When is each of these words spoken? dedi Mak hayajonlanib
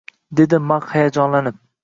dedi 0.39 0.59
Mak 0.71 0.89
hayajonlanib 0.95 1.63